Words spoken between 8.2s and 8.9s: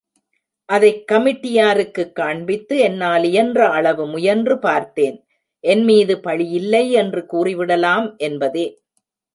என்பதே.